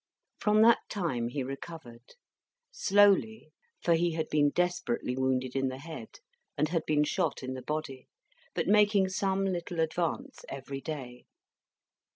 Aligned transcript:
From 0.39 0.63
that 0.63 0.79
time, 0.89 1.27
he 1.27 1.43
recovered. 1.43 2.15
Slowly, 2.71 3.51
for 3.83 3.93
he 3.93 4.13
had 4.13 4.29
been 4.29 4.49
desperately 4.49 5.15
wounded 5.15 5.55
in 5.55 5.67
the 5.67 5.77
head, 5.77 6.17
and 6.57 6.69
had 6.69 6.87
been 6.87 7.03
shot 7.03 7.43
in 7.43 7.53
the 7.53 7.61
body, 7.61 8.07
but 8.55 8.65
making 8.65 9.09
some 9.09 9.45
little 9.45 9.79
advance 9.79 10.43
every 10.49 10.81
day. 10.81 11.25